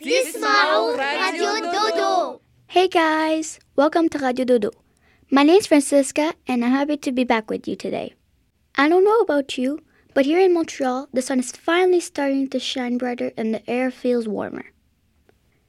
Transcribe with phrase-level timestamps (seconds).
[0.00, 2.40] تسمعوا Radio Dodo.
[2.66, 4.70] Hey guys, welcome to Radio Dodo.
[5.30, 8.14] My name's Francisca and I'm happy to be back with you today.
[8.76, 9.80] I don't know about you,
[10.14, 13.90] but here in Montreal, the sun is finally starting to shine brighter and the air
[13.90, 14.66] feels warmer.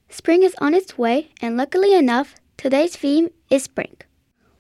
[0.09, 3.97] Spring is on its way, and luckily enough, today's theme is spring.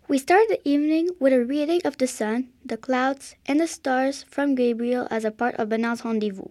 [0.07, 4.23] We start the evening with a reading of the sun, the clouds, and the stars
[4.29, 6.49] from Gabriel as a part of Bernard's Rendezvous.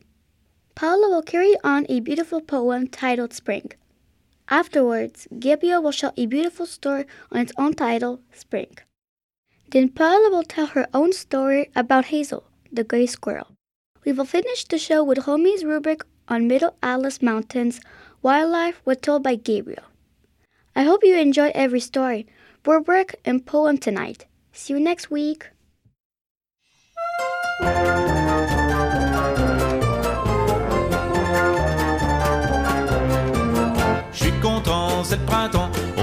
[0.80, 3.70] Paula will carry on a beautiful poem titled Spring.
[4.48, 8.78] Afterwards, Gabriel will shout a beautiful story on its own title, Spring.
[9.72, 13.48] Then Paula will tell her own story about Hazel, the gray squirrel.
[14.06, 17.82] We will finish the show with Homie's rubric on Middle Atlas Mountains
[18.22, 19.84] wildlife was told by Gabriel.
[20.78, 22.26] I hope you enjoyed every story,
[22.66, 24.28] rubric, and poem tonight.
[24.54, 25.50] See you next week.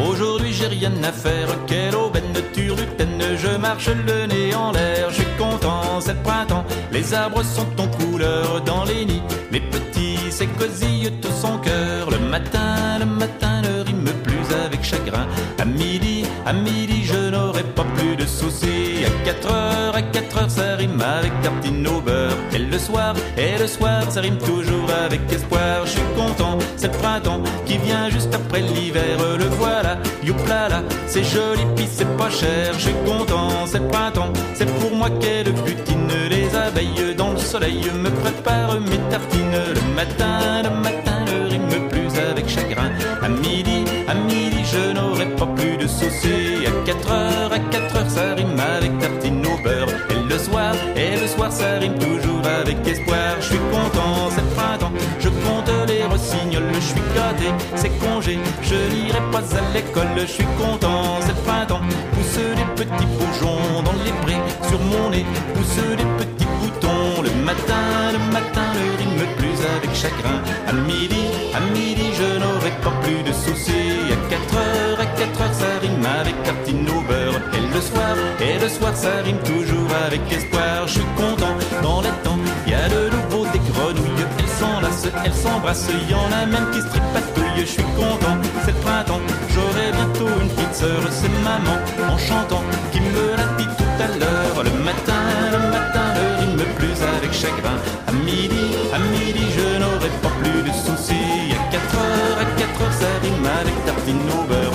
[0.08, 1.48] Aujourd'hui, j'ai rien à faire.
[1.66, 3.22] Quelle aubaine de turlutaine.
[3.36, 5.10] Je marche le nez en l'air.
[5.10, 6.64] Je suis content, c'est le printemps.
[6.90, 9.22] Les arbres sont en couleur dans les nids.
[9.52, 12.10] Les petits s'écosillent tout son cœur.
[12.10, 15.26] Le matin, le matin ne rime plus avec chagrin.
[15.58, 19.04] À midi, à midi, je n'aurai pas plus de soucis.
[19.06, 20.65] À 4 heures, à 4 heures, ça
[21.00, 22.36] avec tartine au beurre.
[22.54, 25.84] Et le soir, et le soir, ça rime toujours avec espoir.
[25.84, 29.16] Je suis content, c'est le printemps qui vient juste après l'hiver.
[29.38, 32.72] Le voilà, youplala, c'est joli, puis c'est pas cher.
[32.74, 36.10] Je suis content, c'est le printemps, c'est pour moi qu'elle butine.
[36.30, 39.60] Les abeilles dans le soleil me préparent mes tartines.
[39.74, 42.90] Le matin, le matin, ne rime plus avec chagrin.
[43.22, 46.66] À midi, à midi, je n'aurai pas plus de soucis.
[46.66, 49.88] À 4 heures, à 4 heures, ça rime avec tartine au beurre.
[50.10, 53.36] Et le soir, et le soir, ça rime toujours avec espoir.
[53.40, 56.74] Je suis content, c'est le printemps, je compte les rossignols.
[56.74, 60.16] Je suis gâté, c'est congé, je n'irai pas à l'école.
[60.18, 61.82] Je suis content, c'est le printemps,
[62.12, 64.42] pousse des petits bourgeons dans les prés.
[64.68, 65.24] Sur mon nez,
[65.54, 67.22] pousse des petits boutons.
[67.22, 70.38] Le matin, le matin, ne rime plus avec chagrin.
[70.68, 71.24] À midi,
[71.54, 74.12] à midi, je n'aurai pas plus de soucis.
[74.12, 75.75] À 4 heures, à 4 heures, ça
[76.20, 77.40] avec tartine au beurre.
[77.54, 80.86] Et le soir, et le soir, ça rime toujours avec espoir.
[80.86, 84.26] Je suis content, dans les temps, il y a de nouveau des grenouilles.
[84.38, 87.66] Elles s'enlacent, elles s'embrassent, il y en a même qui se tripatouillent.
[87.66, 89.20] Je suis content, c'est le printemps,
[89.52, 91.00] j'aurai bientôt une petite sœur.
[91.10, 91.76] C'est maman,
[92.12, 94.58] en chantant, qui me l'a dit tout à l'heure.
[94.62, 97.76] Le matin, le matin, ne rime plus avec chagrin.
[98.06, 101.54] À midi, à midi, je n'aurai pas plus de soucis.
[101.56, 104.65] À 4 heures, à 4 heures, ça rime avec tartine au beurre.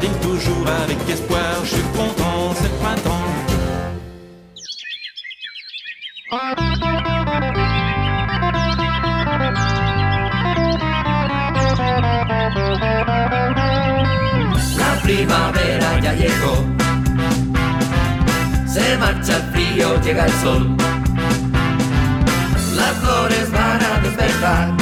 [0.00, 1.54] Rime toujours avec espoir.
[1.64, 3.30] Je suis content, c'est le printemps.
[14.78, 16.54] La primavera ya llegó.
[18.66, 20.76] Se marcha el frío, llega el sol.
[22.76, 24.76] Las flores van a despertar.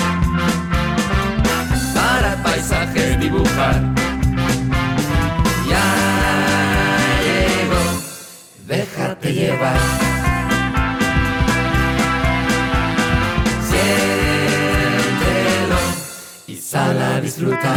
[1.94, 3.97] Para el paisaje dibujar.
[9.28, 9.78] Déjate llevar.
[13.68, 15.08] Siéntelo
[16.46, 17.76] y sal a disfrutar.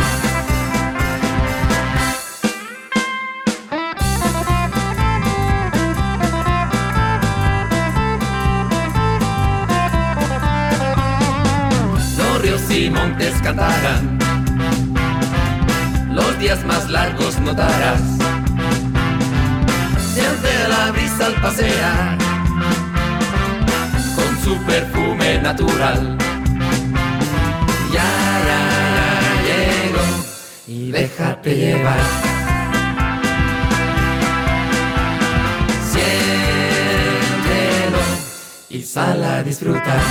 [12.17, 14.19] Los ríos y montes cantarán,
[16.11, 18.20] los días más largos notarás.
[20.83, 22.17] La brisa al pasear,
[24.15, 26.17] con su perfume natural.
[27.93, 28.11] Ya,
[28.47, 28.61] ya,
[29.47, 30.07] ya llegó
[30.65, 32.01] y déjate llevar.
[35.91, 37.21] Siéntelo
[38.69, 40.01] y sal a disfrutar.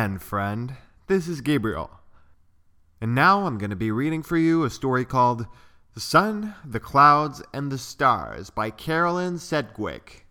[0.00, 0.76] Again, friend.
[1.08, 1.90] This is Gabriel.
[3.02, 5.46] And now I'm going to be reading for you a story called
[5.92, 10.24] The Sun, the Clouds, and the Stars by Carolyn Sedgwick.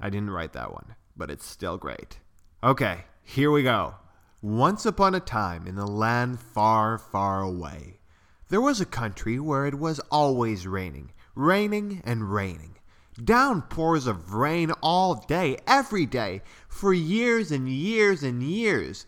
[0.00, 2.20] I didn't write that one, but it's still great.
[2.64, 3.96] Okay, here we go.
[4.40, 8.00] Once upon a time, in a land far, far away,
[8.48, 12.78] there was a country where it was always raining, raining and raining.
[13.22, 16.40] Downpours of rain all day, every day,
[16.72, 19.06] for years and years and years.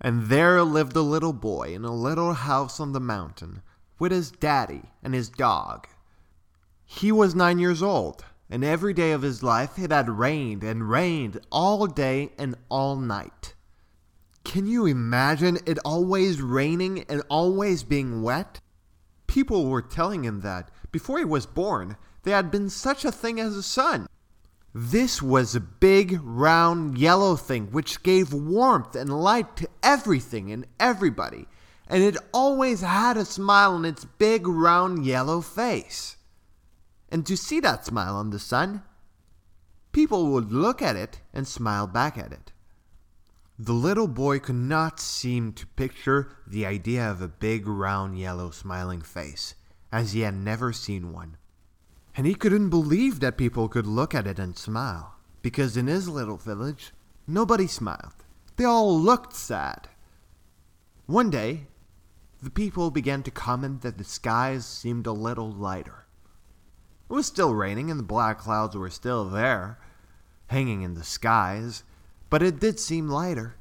[0.00, 3.60] And there lived a little boy in a little house on the mountain
[3.98, 5.88] with his daddy and his dog.
[6.86, 10.88] He was nine years old, and every day of his life it had rained and
[10.88, 13.54] rained all day and all night.
[14.44, 18.60] Can you imagine it always raining and always being wet?
[19.26, 23.38] People were telling him that, before he was born, there had been such a thing
[23.38, 24.06] as a sun.
[24.74, 30.66] This was a big, round, yellow thing which gave warmth and light to everything and
[30.78, 31.46] everybody,
[31.86, 36.16] and it always had a smile on its big, round, yellow face.
[37.08, 38.82] And to see that smile on the sun,
[39.92, 42.52] people would look at it and smile back at it.
[43.58, 48.50] The little boy could not seem to picture the idea of a big, round, yellow,
[48.50, 49.54] smiling face,
[49.90, 51.38] as he had never seen one.
[52.18, 56.08] And he couldn't believe that people could look at it and smile, because in his
[56.08, 56.92] little village,
[57.28, 58.24] nobody smiled.
[58.56, 59.86] They all looked sad.
[61.06, 61.68] One day,
[62.42, 66.06] the people began to comment that the skies seemed a little lighter.
[67.08, 69.78] It was still raining and the black clouds were still there,
[70.48, 71.84] hanging in the skies,
[72.30, 73.54] but it did seem lighter.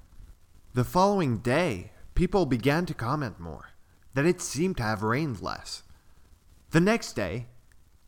[0.73, 3.73] The following day, people began to comment more,
[4.15, 5.83] that it seemed to have rained less.
[6.71, 7.49] The next day,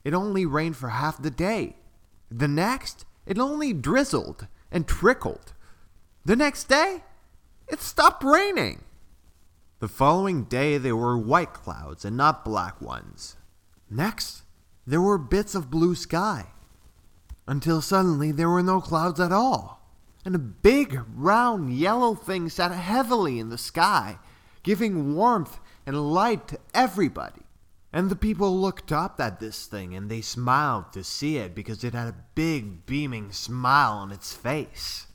[0.04, 1.76] it only rained for half the day.
[2.32, 5.54] The next, it only drizzled and trickled.
[6.26, 7.04] The next day,
[7.68, 8.84] it stopped raining.
[9.80, 13.38] The following day, there were white clouds and not black ones.
[13.90, 14.44] Next,
[14.86, 16.48] there were bits of blue sky.
[17.48, 19.80] Until suddenly, there were no clouds at all.
[20.26, 24.20] And a big, round, yellow thing sat heavily in the sky,
[24.64, 27.42] giving warmth and light to everybody.
[27.92, 31.84] And the people looked up at this thing and they smiled to see it because
[31.84, 35.08] it had a big beaming smile on its face.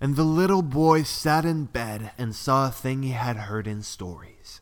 [0.00, 3.82] And the little boy sat in bed and saw a thing he had heard in
[3.82, 4.60] stories.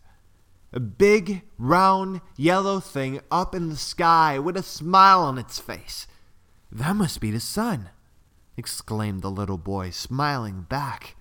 [0.73, 6.07] A big, round, yellow thing up in the sky with a smile on its face.
[6.73, 7.91] That must be the sun,
[8.57, 11.15] exclaimed the little boy, smiling back.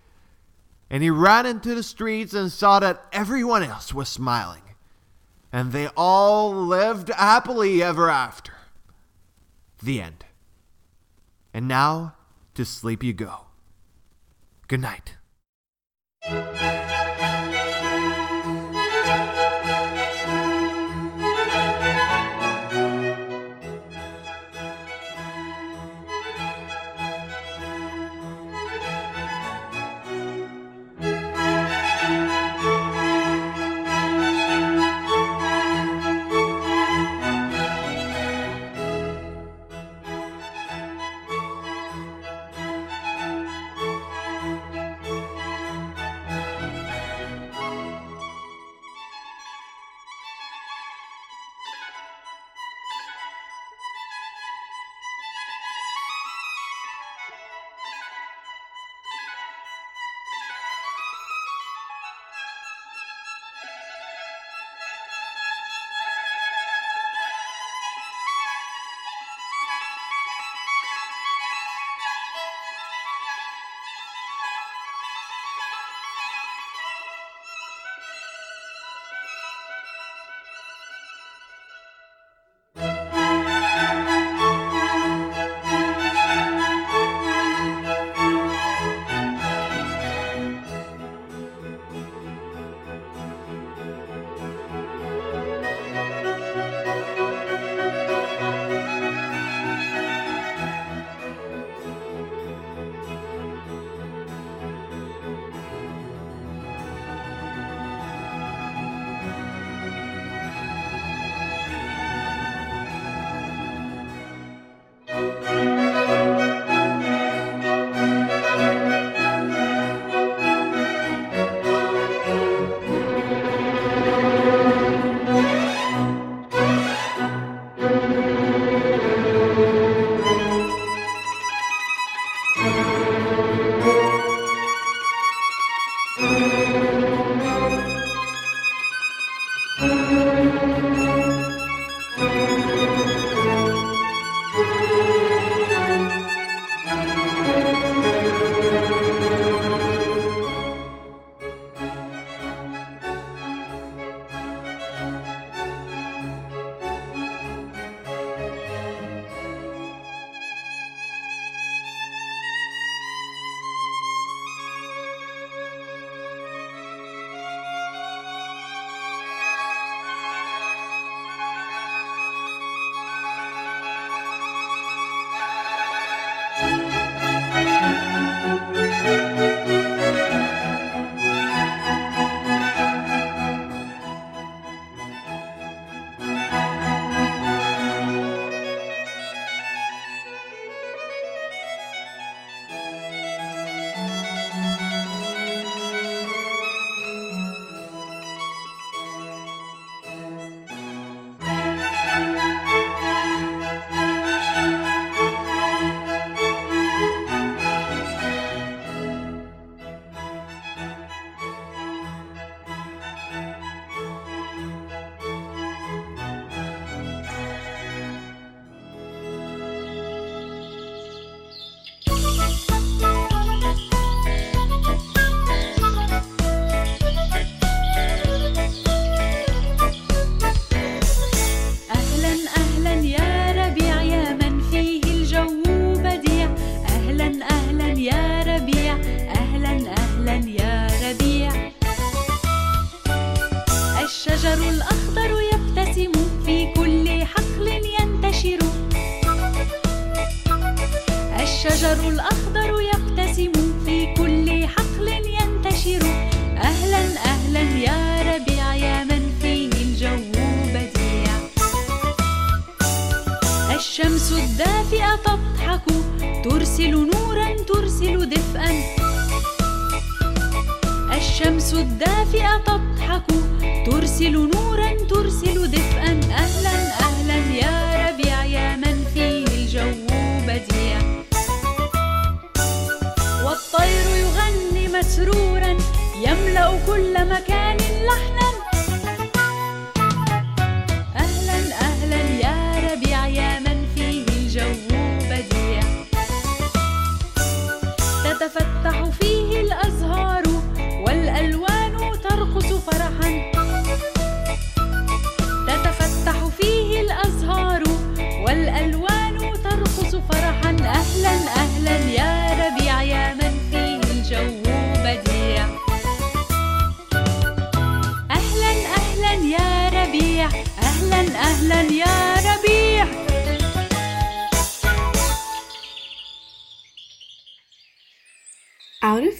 [0.89, 4.62] And he ran into the streets and saw that everyone else was smiling.
[5.52, 8.54] And they all lived happily ever after.
[9.82, 10.25] The end.
[11.54, 12.16] And now
[12.56, 13.48] to sleep you go.
[14.68, 15.16] Good night.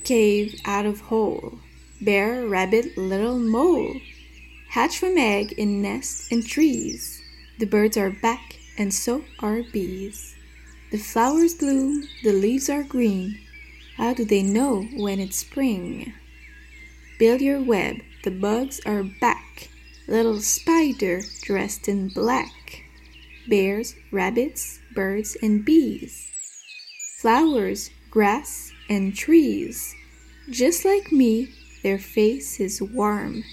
[0.05, 1.59] Cave, out of hole,
[2.00, 4.00] bear, rabbit, little mole.
[4.69, 7.21] Hatch from egg in nest and trees.
[7.59, 10.35] The birds are back, and so are bees.
[10.91, 13.39] The flowers bloom, the leaves are green.
[13.97, 16.13] How do they know when it's spring?
[17.17, 19.69] Build your web, the bugs are back.
[20.07, 22.83] Little spider dressed in black.
[23.47, 26.29] Bears, rabbits, birds, and bees.
[27.19, 29.95] Flowers, grass, and trees.
[30.49, 31.49] Just like me,
[31.83, 33.43] their face is warm.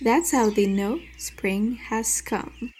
[0.00, 2.72] That's how they know spring has come.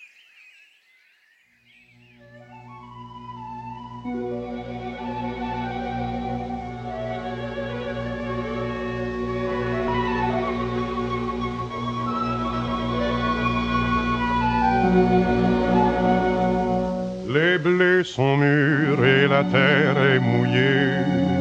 [17.26, 21.33] Les blés sont mûrs et la terre est mouillée.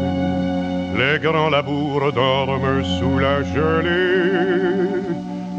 [0.95, 5.01] Les grands labours dorment sous la gelée.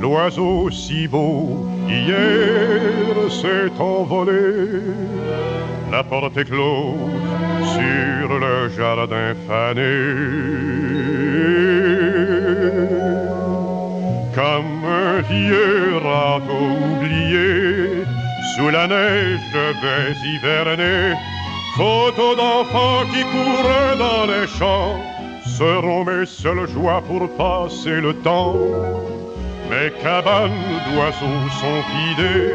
[0.00, 4.80] L'oiseau si beau hier s'est envolé.
[5.90, 6.94] La porte est close
[7.74, 9.94] sur le jardin fané.
[14.34, 18.04] Comme un vieux râteau oublié,
[18.54, 21.14] sous la neige je vais hiverner.
[21.76, 25.00] Photos d'enfants qui courent dans les champs
[25.58, 28.56] seront mes seules joies pour passer le temps.
[29.70, 32.54] Mes cabanes d'oiseaux sont vidées,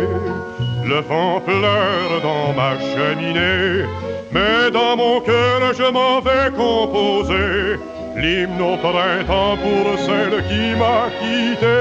[0.86, 3.86] le vent pleure dans ma cheminée,
[4.32, 7.80] mais dans mon cœur je m'en vais composer
[8.16, 11.80] l'hymne au printemps pour celle qui m'a quitté.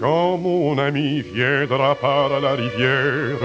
[0.00, 3.38] Quand mon ami viendra par la rivière,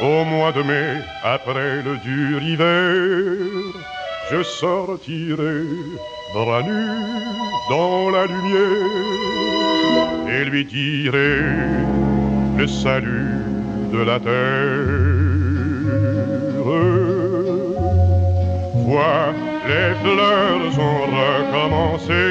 [0.00, 2.94] au mois de mai, après le dur hiver,
[4.30, 5.62] je sortirai
[6.34, 7.24] bras nus
[7.70, 9.64] dans la lumière
[10.28, 11.40] et lui dirai
[12.56, 13.44] le salut
[13.92, 15.04] de la terre.
[18.86, 19.32] Vois,
[19.68, 22.22] les fleurs ont recommencé,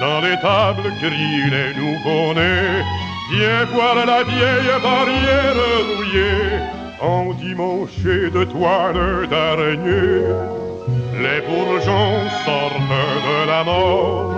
[0.00, 3.01] dans les tables crient les nouveaux-nés.
[3.30, 5.54] Viens voir la vieille barrière
[5.96, 6.58] rouillée,
[7.00, 10.26] endimanchée de toiles d'araignée.
[11.22, 12.74] Les bourgeons sortent
[13.28, 14.34] de la mort,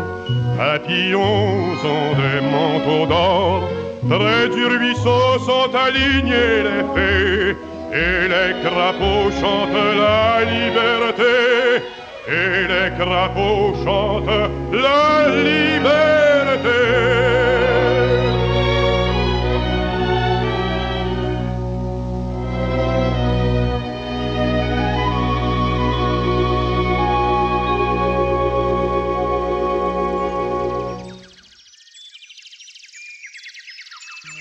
[0.56, 3.68] papillons ont des manteaux d'or.
[4.08, 7.56] Près du ruisseau sont alignés les fées,
[7.90, 11.84] et les crapauds chantent la liberté.
[12.28, 16.04] Et les crapauds chantent la liberté.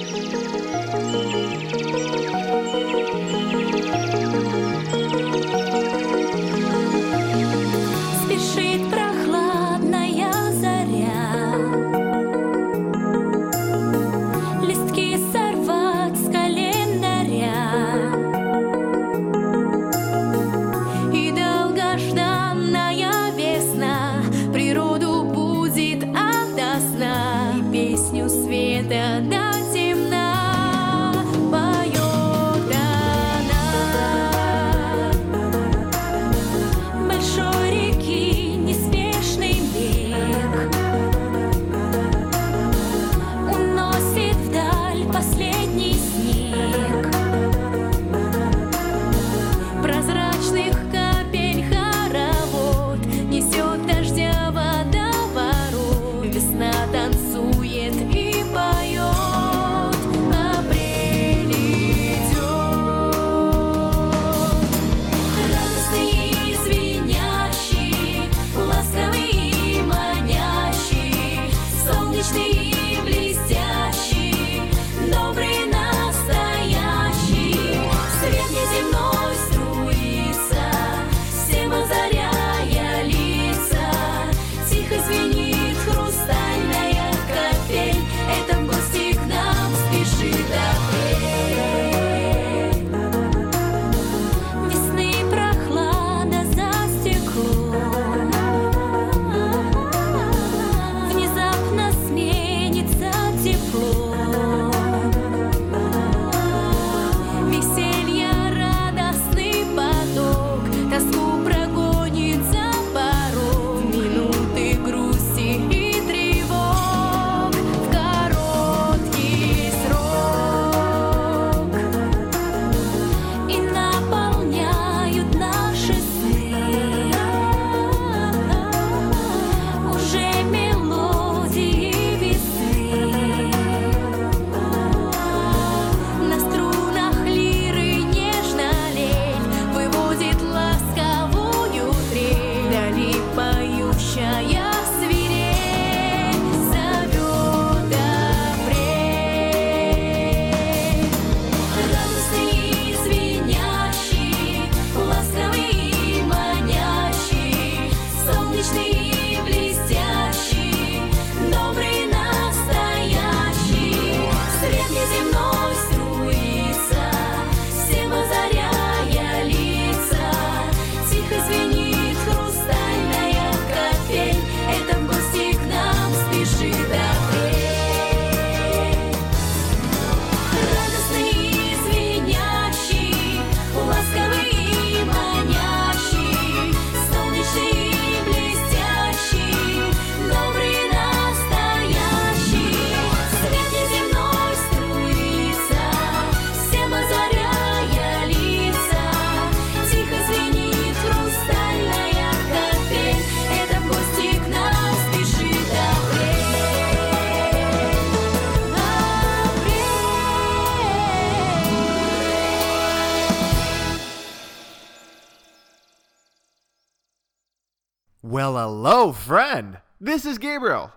[218.43, 219.77] Well, hello, friend.
[220.01, 220.91] This is Gabriel.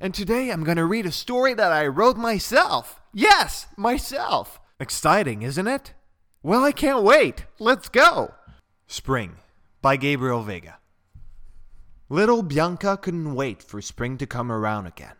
[0.00, 3.00] And today I'm going to read a story that I wrote myself.
[3.12, 4.60] Yes, myself.
[4.78, 5.94] Exciting, isn't it?
[6.44, 7.46] Well, I can't wait.
[7.58, 8.34] Let's go.
[8.86, 9.34] Spring
[9.80, 10.78] by Gabriel Vega.
[12.08, 15.16] Little Bianca couldn't wait for spring to come around again.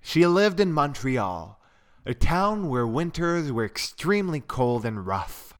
[0.00, 1.60] She lived in Montreal,
[2.06, 5.52] a town where winters were extremely cold and rough.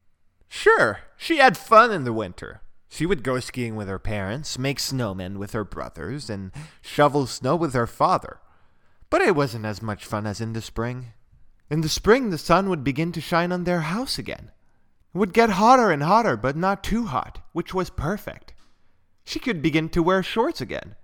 [0.47, 2.62] Sure, she had fun in the winter.
[2.88, 7.55] She would go skiing with her parents, make snowmen with her brothers, and shovel snow
[7.55, 8.40] with her father.
[9.11, 11.12] But it wasn't as much fun as in the spring.
[11.70, 14.51] In the spring, the sun would begin to shine on their house again.
[15.14, 18.55] It would get hotter and hotter, but not too hot, which was perfect.
[19.24, 20.96] She could begin to wear shorts again.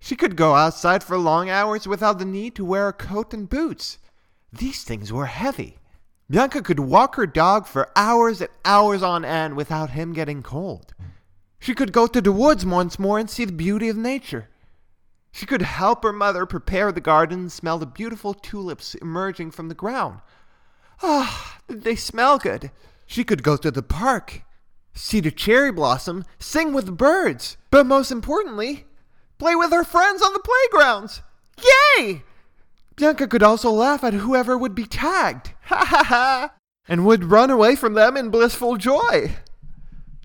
[0.00, 3.48] She could go outside for long hours without the need to wear a coat and
[3.48, 3.98] boots.
[4.52, 5.78] These things were heavy.
[6.28, 10.94] Bianca could walk her dog for hours and hours on end without him getting cold.
[11.60, 14.48] She could go to the woods once more and see the beauty of nature.
[15.30, 19.68] She could help her mother prepare the garden and smell the beautiful tulips emerging from
[19.68, 20.20] the ground.
[21.02, 22.70] Ah, they smell good.
[23.06, 24.42] She could go to the park,
[24.94, 28.86] see the cherry blossom, sing with the birds, but most importantly,
[29.38, 31.22] play with her friends on the playgrounds.
[31.98, 32.22] Yay!
[32.96, 35.52] Bianca could also laugh at whoever would be tagged.
[35.66, 36.52] Ha ha ha!
[36.88, 39.36] And would run away from them in blissful joy.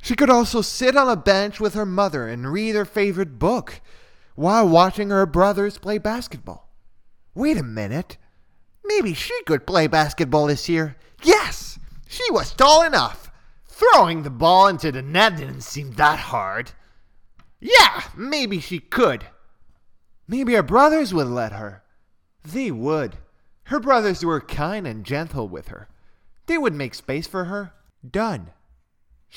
[0.06, 3.82] She could also sit on a bench with her mother and read her favorite book
[4.36, 6.70] while watching her brothers play basketball.
[7.34, 8.18] Wait a minute.
[8.84, 10.96] Maybe she could play basketball this year.
[11.24, 11.80] Yes!
[12.08, 13.32] She was tall enough.
[13.66, 16.74] Throwing the ball into the net didn't seem that hard.
[17.60, 19.26] Yeah, maybe she could.
[20.28, 21.82] Maybe her brothers would let her.
[22.44, 23.18] They would.
[23.64, 25.88] Her brothers were kind and gentle with her.
[26.46, 27.74] They would make space for her.
[28.08, 28.52] Done.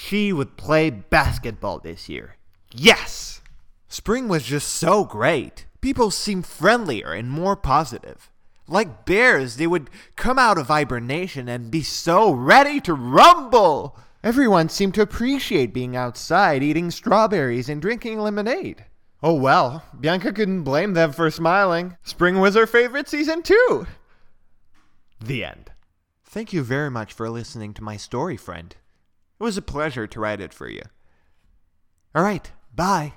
[0.00, 2.36] She would play basketball this year.
[2.72, 3.42] Yes!
[3.88, 5.66] Spring was just so great.
[5.80, 8.30] People seemed friendlier and more positive.
[8.68, 13.98] Like bears, they would come out of hibernation and be so ready to rumble.
[14.22, 18.84] Everyone seemed to appreciate being outside, eating strawberries and drinking lemonade.
[19.20, 21.96] Oh well, Bianca couldn't blame them for smiling.
[22.04, 23.88] Spring was her favorite season too.
[25.20, 25.72] The end.
[26.24, 28.76] Thank you very much for listening to my story, friend.
[29.40, 30.82] It was a pleasure to write it for you.
[32.14, 33.12] All right, bye.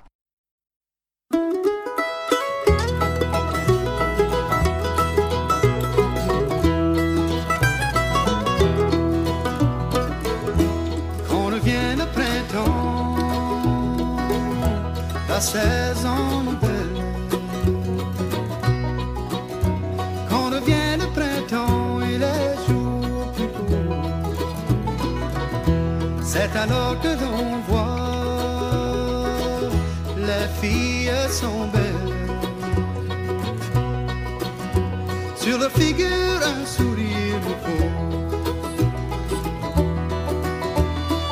[35.70, 37.90] figure I suited before.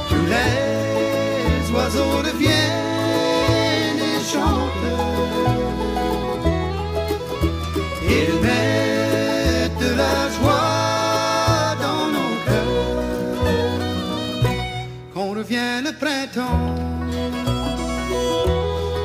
[0.08, 4.88] Tous les oiseaux reviennent et chantent.
[8.02, 13.44] Ils mettent de la joie dans nos cœurs.
[15.14, 16.74] Qu'on revienne le printemps,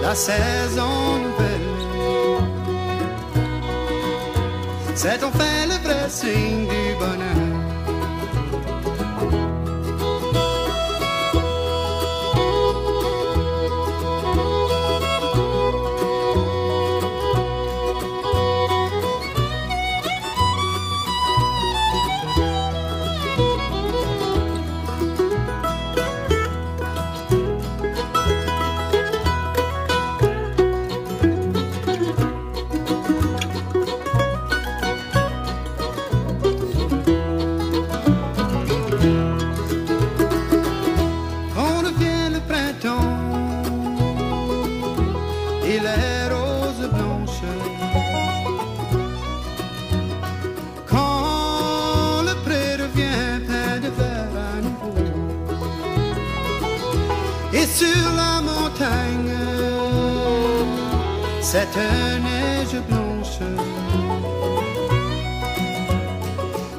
[0.01, 1.64] la saison nouvelle.
[4.95, 7.44] C'est enfin le pressing du bonheur.
[61.55, 61.77] cette
[62.27, 63.39] neige blanche.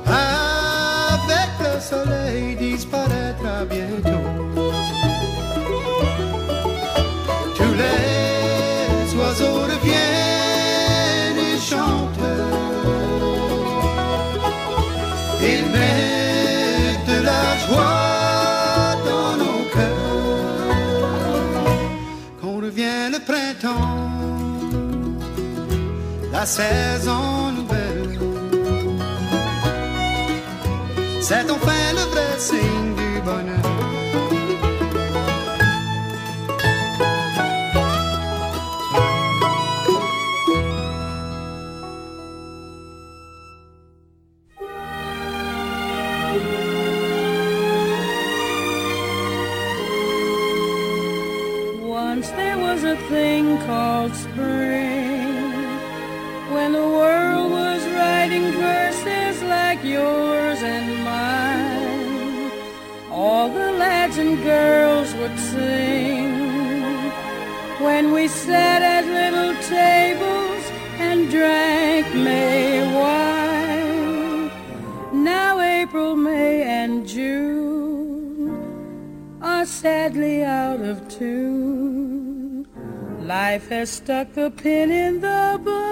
[0.05, 4.27] Avec le soleil disparaîtra bientôt.
[7.57, 12.27] Tous les oiseaux reviennent et chantent.
[26.47, 28.19] saison nouvelle.
[31.21, 33.66] C'est enfin le vrai signe du bonheur.
[83.87, 85.86] stuck a pin in the book.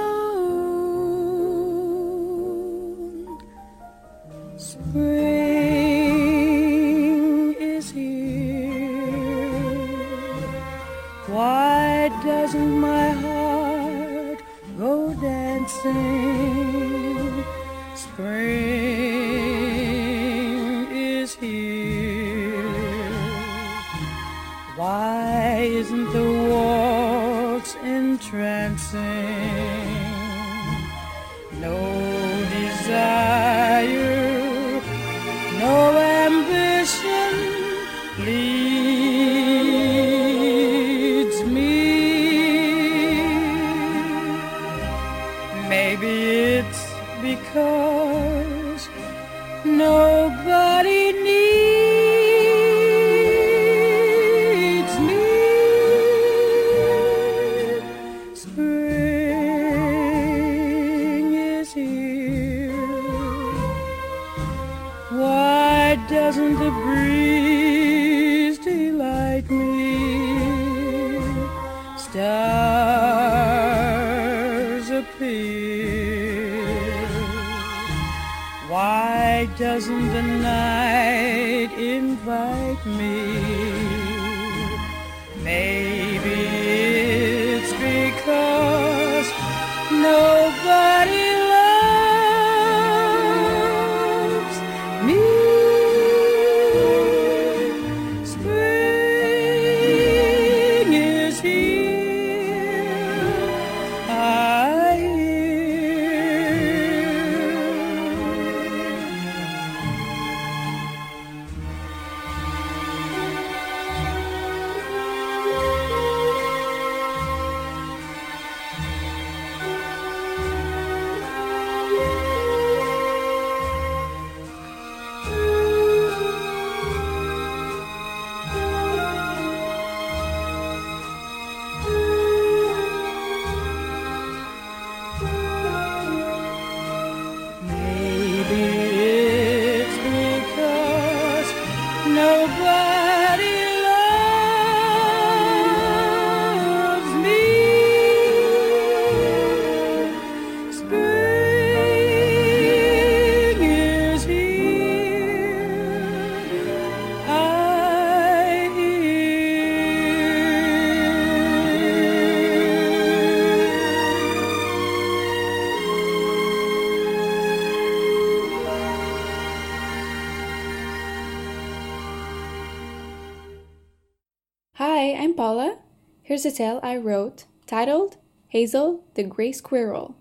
[176.35, 178.17] Here's a tale I wrote titled
[178.49, 180.17] Hazel the Gray Squirrel.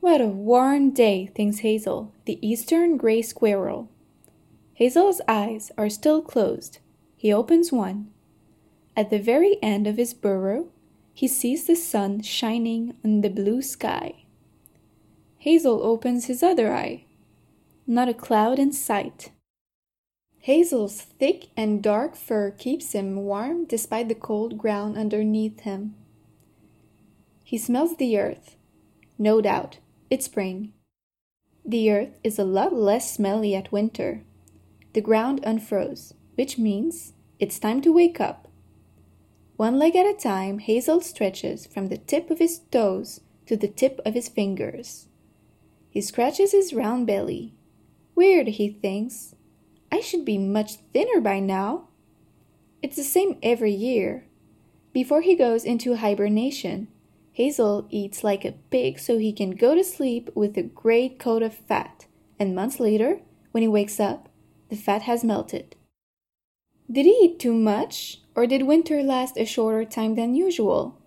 [0.00, 3.88] What a warm day, thinks Hazel, the eastern gray squirrel.
[4.74, 6.80] Hazel's eyes are still closed.
[7.16, 8.10] He opens one.
[8.94, 10.68] At the very end of his burrow,
[11.14, 14.24] he sees the sun shining on the blue sky.
[15.38, 17.04] Hazel opens his other eye.
[17.86, 19.30] Not a cloud in sight.
[20.42, 25.94] Hazel's thick and dark fur keeps him warm despite the cold ground underneath him.
[27.44, 28.56] He smells the earth.
[29.18, 29.78] No doubt,
[30.10, 30.72] it's spring.
[31.64, 34.24] The earth is a lot less smelly at winter.
[34.94, 38.48] The ground unfroze, which means it's time to wake up.
[39.56, 43.68] One leg at a time, Hazel stretches from the tip of his toes to the
[43.68, 45.06] tip of his fingers.
[45.88, 47.54] He scratches his round belly.
[48.16, 49.36] Weird, he thinks.
[49.92, 51.88] I should be much thinner by now.
[52.80, 54.24] It's the same every year.
[54.94, 56.88] Before he goes into hibernation,
[57.32, 61.42] Hazel eats like a pig so he can go to sleep with a great coat
[61.42, 62.06] of fat,
[62.38, 64.30] and months later, when he wakes up,
[64.70, 65.76] the fat has melted.
[66.90, 70.98] Did he eat too much, or did winter last a shorter time than usual?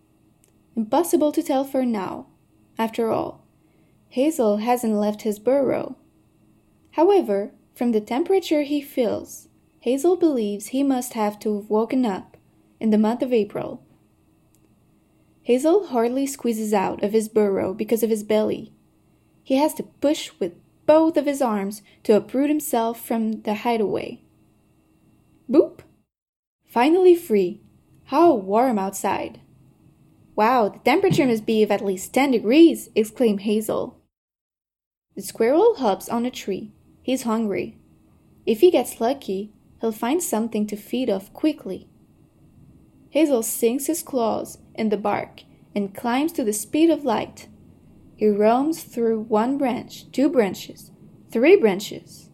[0.76, 2.28] Impossible to tell for now.
[2.78, 3.45] After all,
[4.10, 5.95] Hazel hasn't left his burrow.
[6.91, 9.50] However, from the temperature he feels,
[9.82, 12.38] Hazel believes he must have to have woken up
[12.80, 13.84] in the month of April.
[15.44, 18.74] Hazel hardly squeezes out of his burrow because of his belly.
[19.44, 20.54] He has to push with
[20.86, 24.22] both of his arms to uproot himself from the hideaway.
[25.50, 25.82] Boop!
[26.66, 27.62] Finally free.
[28.06, 29.42] How warm outside!
[30.36, 34.00] Wow, the temperature must be of at least 10 degrees, exclaimed Hazel.
[35.16, 36.72] The squirrel hops on a tree.
[37.06, 37.78] He's hungry.
[38.48, 41.88] If he gets lucky, he'll find something to feed off quickly.
[43.12, 45.44] Hazel sinks his claws in the bark
[45.76, 47.48] and climbs to the speed of light.
[48.15, 50.89] He roams through one branch, two branches,
[51.30, 52.32] three branches.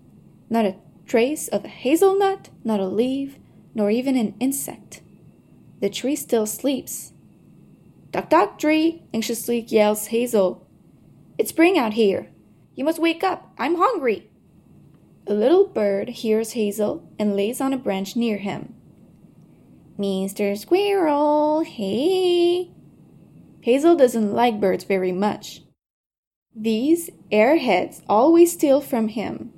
[0.50, 3.40] Not a trace of a hazelnut, not a leaf,
[3.76, 5.02] nor even an insect.
[5.82, 7.12] The tree still sleeps.
[8.14, 9.04] Tock tock, tree!
[9.14, 10.66] anxiously yells Hazel.
[11.38, 12.30] It's spring out here.
[12.74, 13.52] You must wake up.
[13.58, 14.31] I'm hungry.
[15.32, 18.76] A little bird hears Hazel and lays on a branch near him.
[19.98, 20.58] Mr.
[20.58, 22.70] Squirrel, hey.
[23.62, 25.62] Hazel doesn't like birds very much.
[26.54, 29.54] These airheads always steal from him.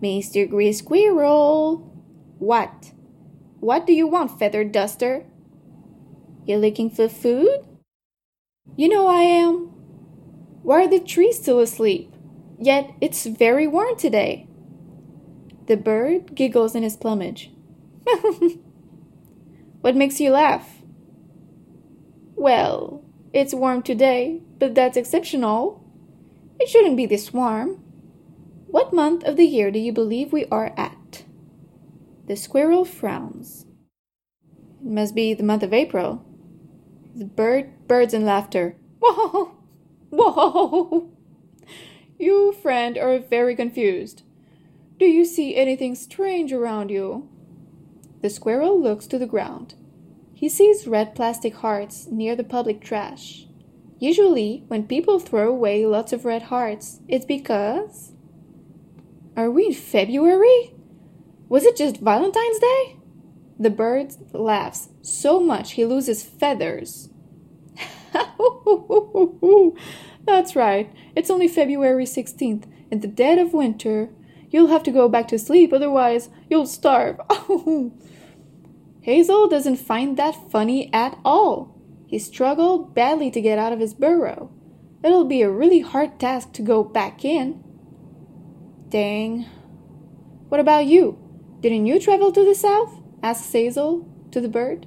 [0.00, 0.48] Mr.
[0.48, 1.78] Gray Squirrel.
[2.38, 2.92] What?
[3.58, 5.26] What do you want, Feather Duster?
[6.44, 7.66] You're looking for food?
[8.76, 9.72] You know I am.
[10.62, 12.12] Why are the trees still asleep?
[12.58, 14.48] Yet it's very warm today.
[15.66, 17.50] The bird giggles in his plumage.
[19.80, 20.82] what makes you laugh?
[22.34, 25.82] Well, it's warm today, but that's exceptional.
[26.60, 27.82] It shouldn't be this warm.
[28.68, 31.24] What month of the year do you believe we are at?
[32.26, 33.66] The squirrel frowns.
[34.80, 36.24] It must be the month of April.
[37.14, 38.76] The bird birds in laughter.
[39.00, 39.56] Whoa!
[40.10, 41.15] Whoa!
[42.18, 44.22] You, friend, are very confused.
[44.98, 47.28] Do you see anything strange around you?
[48.22, 49.74] The squirrel looks to the ground.
[50.32, 53.46] He sees red plastic hearts near the public trash.
[53.98, 58.12] Usually, when people throw away lots of red hearts, it's because.
[59.36, 60.74] Are we in February?
[61.48, 62.96] Was it just Valentine's Day?
[63.58, 67.08] The bird laughs so much he loses feathers.
[70.26, 74.10] That's right, it's only February 16th, in the dead of winter.
[74.50, 77.20] You'll have to go back to sleep, otherwise, you'll starve.
[79.02, 81.76] Hazel doesn't find that funny at all.
[82.06, 84.50] He struggled badly to get out of his burrow.
[85.02, 87.62] It'll be a really hard task to go back in.
[88.88, 89.46] Dang.
[90.48, 91.18] What about you?
[91.60, 93.00] Didn't you travel to the south?
[93.22, 94.86] asks Hazel to the bird.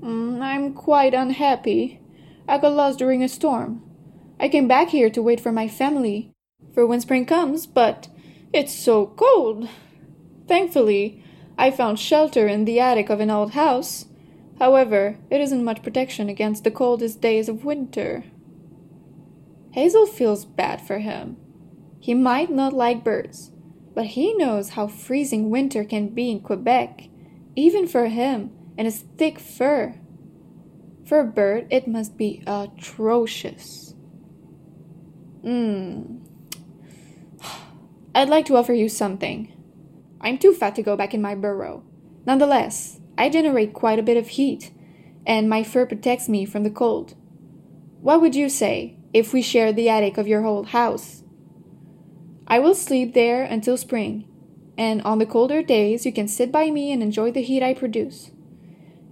[0.00, 2.00] Mm, I'm quite unhappy.
[2.48, 3.82] I got lost during a storm.
[4.40, 6.32] I came back here to wait for my family
[6.72, 8.08] for when spring comes, but
[8.54, 9.68] it's so cold.
[10.46, 11.22] Thankfully,
[11.58, 14.06] I found shelter in the attic of an old house.
[14.58, 18.24] However, it isn't much protection against the coldest days of winter.
[19.72, 21.36] Hazel feels bad for him.
[22.00, 23.50] He might not like birds,
[23.94, 27.08] but he knows how freezing winter can be in Quebec,
[27.54, 29.96] even for him and his thick fur.
[31.08, 33.94] For a bird, it must be atrocious.
[35.40, 36.18] Hmm.
[38.14, 39.50] I'd like to offer you something.
[40.20, 41.82] I'm too fat to go back in my burrow.
[42.26, 44.70] Nonetheless, I generate quite a bit of heat,
[45.26, 47.14] and my fur protects me from the cold.
[48.02, 51.22] What would you say if we shared the attic of your old house?
[52.46, 54.28] I will sleep there until spring,
[54.76, 57.72] and on the colder days you can sit by me and enjoy the heat I
[57.72, 58.30] produce.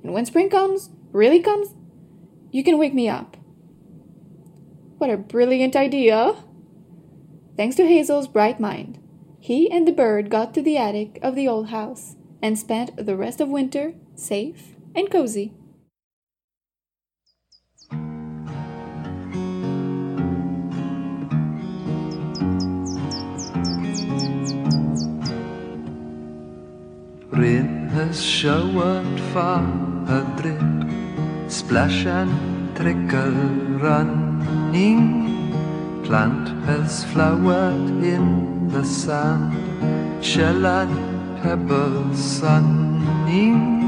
[0.03, 1.75] And when spring comes, really comes,
[2.57, 3.37] you can wake me up.
[4.97, 6.37] What a brilliant idea!
[7.55, 8.99] Thanks to Hazel's bright mind,
[9.39, 13.15] he and the bird got to the attic of the old house and spent the
[13.15, 15.53] rest of winter safe and cozy.
[27.31, 29.21] Rain has showered
[31.49, 33.33] splash and trickle
[33.79, 35.03] running.
[36.05, 39.55] Plant has flowered in the sand,
[40.25, 43.87] shell and pebble sunning.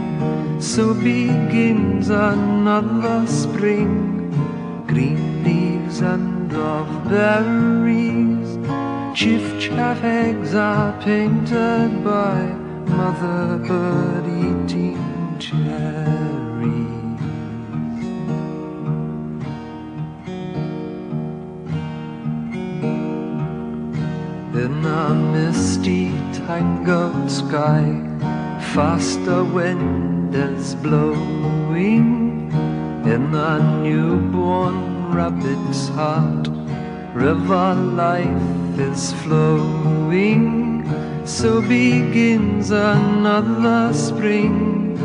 [0.60, 4.30] So begins another spring,
[4.86, 8.58] green leaves and of berries.
[9.14, 12.42] Chiff chaff eggs are painted by
[12.86, 14.98] mother bird eating
[15.38, 17.07] cherries.
[26.58, 27.84] Tangled sky,
[28.74, 32.50] faster wind is blowing.
[33.14, 36.48] In the newborn rabbit's heart,
[37.14, 40.46] river life is flowing.
[41.24, 44.96] So begins another spring,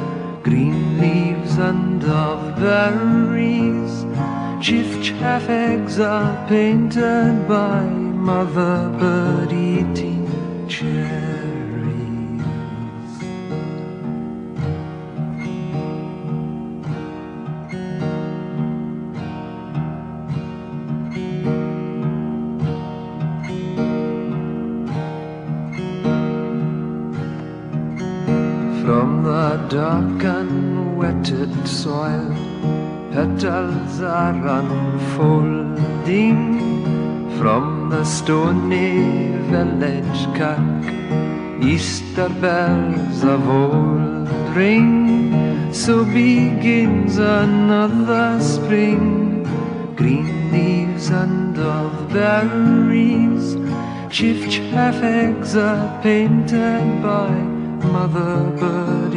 [0.42, 3.94] green leaves and of berries.
[4.66, 7.84] Chiff chaff eggs are painted by
[8.32, 10.24] mother bird eating
[10.68, 11.33] cherries.
[38.14, 45.74] From the stony village kirk, Easter bells of old ring.
[45.74, 49.44] So begins another spring,
[49.96, 53.58] green leaves and of berries.
[54.12, 57.32] Chiff chaff eggs are painted by
[57.94, 59.16] mother bird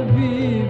[0.00, 0.61] be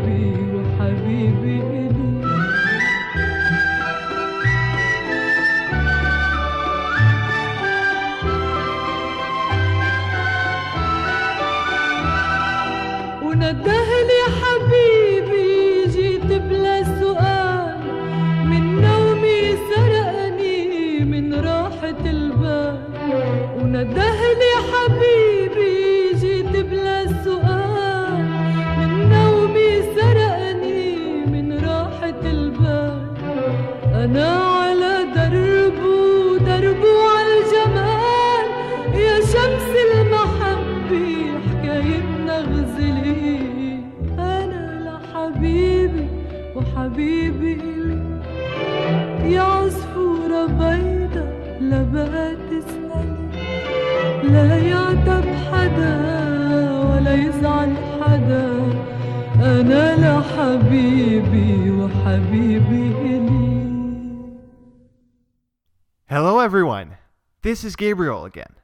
[67.52, 68.54] This is Gabriel again.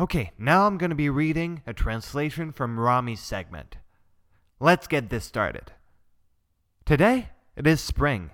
[0.00, 3.76] Okay, now I'm going to be reading a translation from Rami's segment.
[4.58, 5.72] Let's get this started.
[6.86, 8.30] Today, it is spring.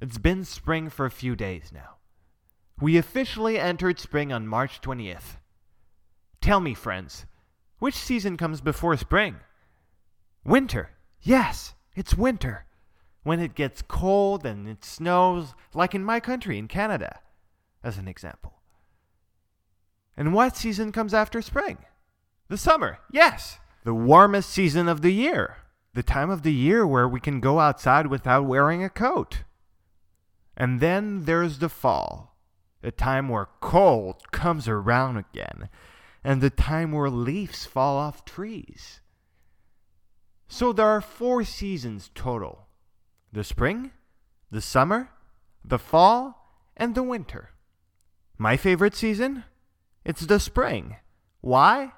[0.00, 1.98] It's been spring for a few days now.
[2.80, 5.36] We officially entered spring on March 20th.
[6.40, 7.24] Tell me, friends,
[7.78, 9.36] which season comes before spring?
[10.42, 10.90] Winter.
[11.22, 12.64] Yes, it's winter.
[13.22, 17.20] When it gets cold and it snows, like in my country, in Canada,
[17.84, 18.54] as an example.
[20.20, 21.78] And what season comes after spring?
[22.48, 22.98] The summer.
[23.10, 25.56] Yes, the warmest season of the year.
[25.94, 29.44] The time of the year where we can go outside without wearing a coat.
[30.54, 32.36] And then there's the fall,
[32.82, 35.70] the time where cold comes around again,
[36.22, 39.00] and the time where leaves fall off trees.
[40.48, 42.66] So there are four seasons total
[43.32, 43.92] the spring,
[44.50, 45.08] the summer,
[45.64, 47.52] the fall, and the winter.
[48.36, 49.44] My favorite season?
[50.10, 50.96] It's the spring.
[51.40, 51.92] Why?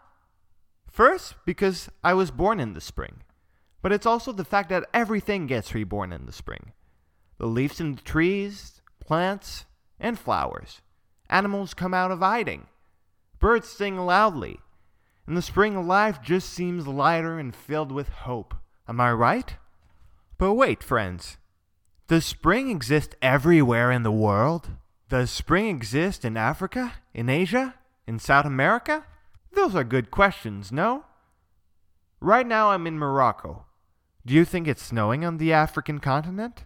[0.90, 3.22] First, because I was born in the spring.
[3.80, 6.72] But it's also the fact that everything gets reborn in the spring
[7.38, 9.64] the leaves in the trees, plants,
[9.98, 10.82] and flowers.
[11.30, 12.66] Animals come out of hiding.
[13.38, 14.60] Birds sing loudly.
[15.26, 18.52] In the spring, life just seems lighter and filled with hope.
[18.86, 19.56] Am I right?
[20.36, 21.38] But wait, friends.
[22.08, 24.68] Does spring exist everywhere in the world?
[25.08, 26.96] Does spring exist in Africa?
[27.14, 27.76] In Asia?
[28.06, 29.04] In South America?
[29.52, 31.04] Those are good questions, no?
[32.20, 33.66] Right now I'm in Morocco.
[34.24, 36.64] Do you think it's snowing on the African continent?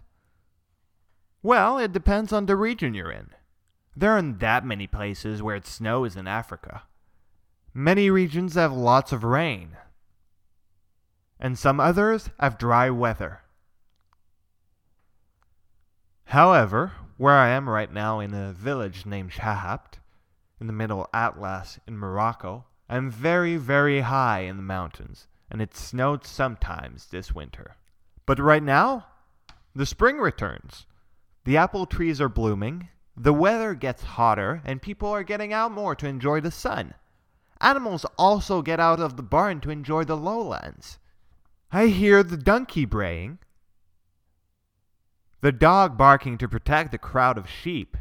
[1.41, 3.29] Well, it depends on the region you're in.
[3.95, 6.83] There aren't that many places where it snows in Africa.
[7.73, 9.77] Many regions have lots of rain,
[11.39, 13.41] and some others have dry weather.
[16.25, 19.99] However, where I am right now in a village named Shahabt,
[20.59, 25.75] in the middle Atlas in Morocco, I'm very, very high in the mountains, and it
[25.75, 27.75] snowed sometimes this winter.
[28.25, 29.07] But right now,
[29.75, 30.85] the spring returns.
[31.43, 35.95] The apple trees are blooming, the weather gets hotter, and people are getting out more
[35.95, 36.93] to enjoy the sun.
[37.59, 40.99] Animals also get out of the barn to enjoy the lowlands.
[41.71, 43.39] I hear the donkey braying,
[45.41, 47.97] the dog barking to protect the crowd of sheep,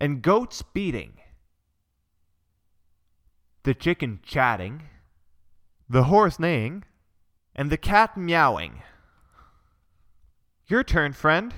[0.00, 1.12] and goats beating,
[3.64, 4.84] the chicken chatting,
[5.88, 6.84] the horse neighing,
[7.54, 8.82] and the cat meowing.
[10.66, 11.52] Your turn, friend.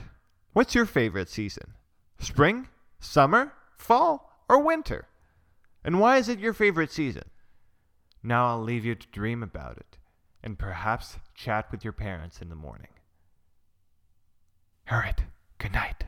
[0.53, 1.75] What's your favorite season?
[2.19, 2.69] Spring,
[2.99, 5.07] summer, fall, or winter?
[5.85, 7.25] And why is it your favorite season?
[8.23, 9.99] Now I'll leave you to dream about it,
[10.43, 12.89] and perhaps chat with your parents in the morning.
[14.91, 15.21] All right,
[15.59, 16.05] good night.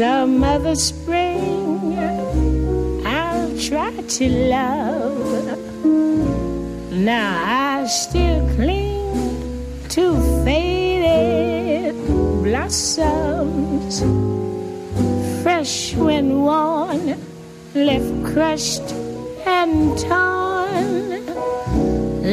[0.00, 1.98] Some other spring
[3.04, 5.58] I'll try to love.
[6.92, 9.12] Now I still cling
[9.90, 11.94] to faded
[12.42, 14.00] blossoms,
[15.42, 17.16] fresh when worn,
[17.74, 18.92] left crushed
[19.46, 21.26] and torn,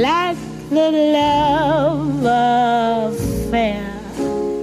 [0.02, 0.38] like
[0.70, 3.86] the love affair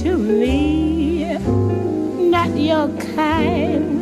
[0.00, 1.24] to me
[2.30, 3.99] not your kind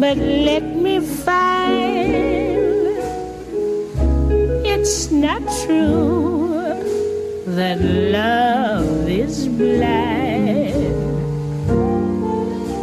[0.00, 2.24] but let me find
[4.66, 6.54] it's not true
[7.46, 10.94] that love is blind.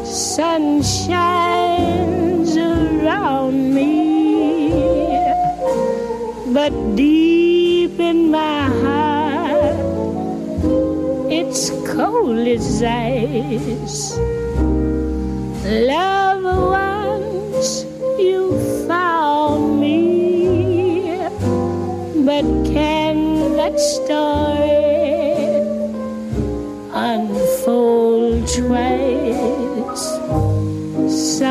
[0.05, 5.09] Sun shines around me
[6.53, 9.75] but deep in my heart
[11.29, 14.17] it's cold as ice.
[15.65, 16.45] Love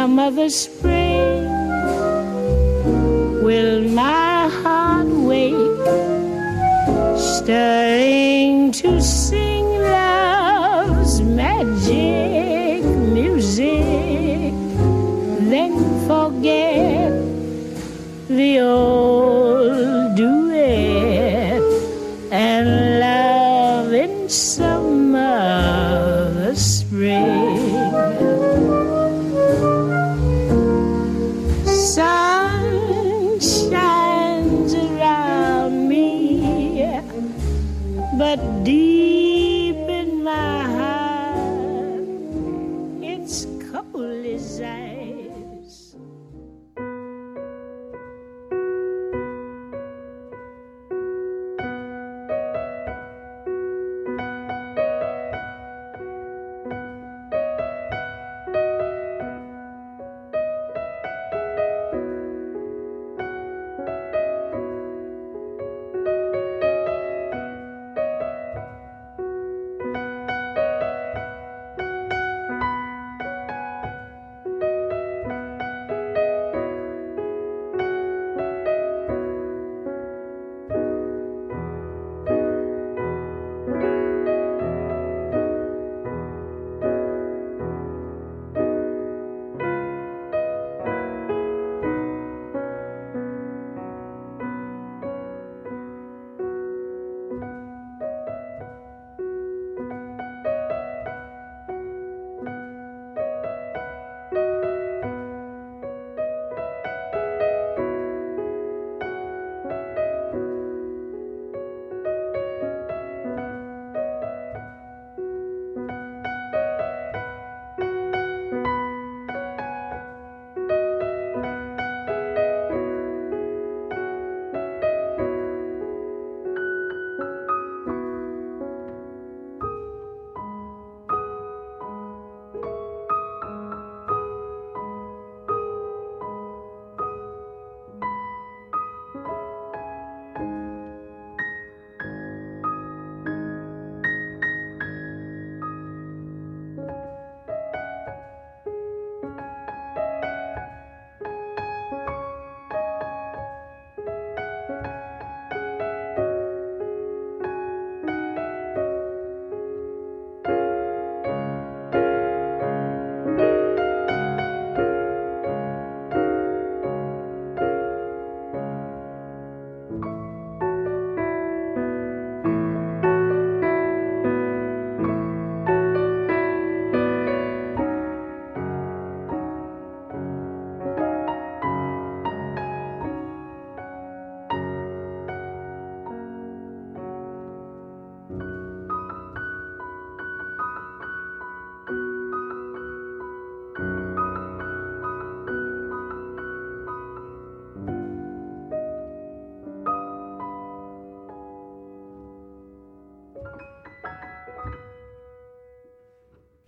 [0.00, 1.44] some other spring.
[3.46, 5.84] Will my heart wake
[7.18, 9.66] stirring to sing
[9.98, 12.82] love's magic
[13.18, 14.54] music?
[15.52, 15.72] Then
[16.08, 17.12] forget
[18.28, 19.19] the old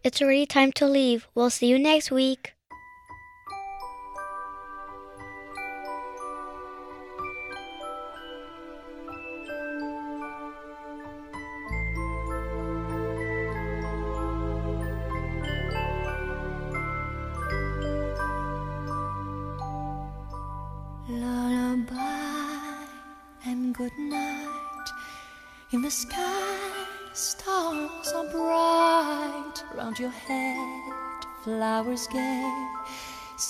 [0.05, 1.29] It's already time to leave.
[1.35, 2.52] We'll see you next week.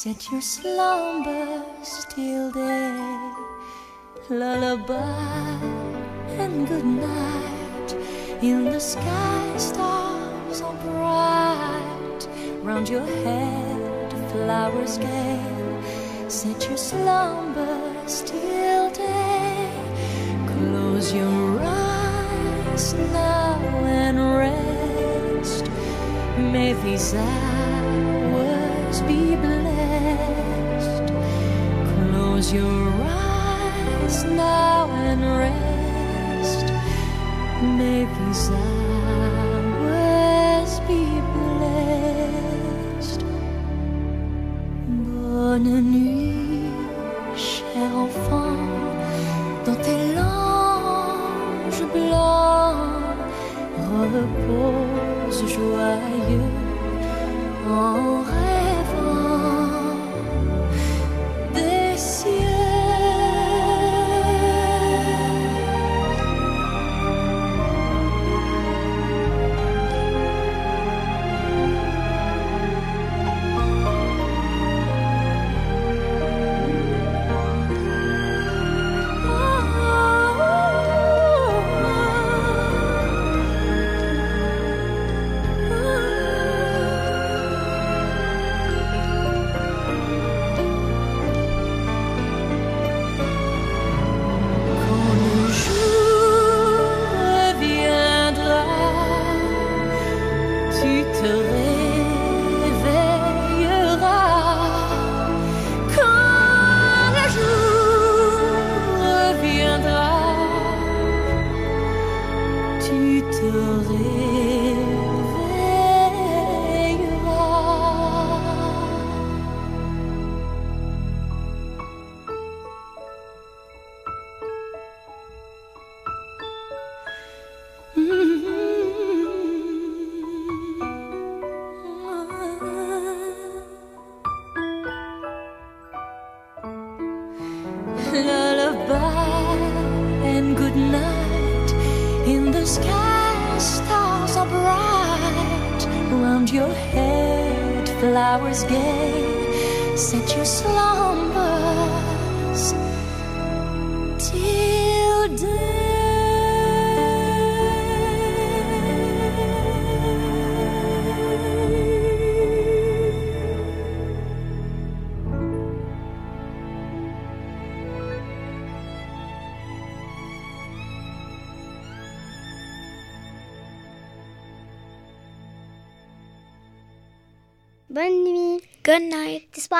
[0.03, 3.31] Set your slumbers till day.
[4.29, 5.61] Lullaby
[6.43, 7.93] and good night.
[8.43, 12.27] In the sky, stars are bright.
[12.65, 15.41] Round your head, flowers gay.
[16.27, 19.71] Set your slumbers till day.
[20.49, 23.55] Close your eyes now
[23.87, 25.71] and rest.
[26.37, 29.82] May these hours be blessed.
[32.53, 36.67] Your eyes now and rest.
[37.63, 38.82] May these hours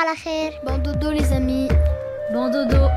[0.03, 0.51] à la.
[0.65, 1.69] Bon dodo les amis.
[2.33, 2.89] Bon dodo.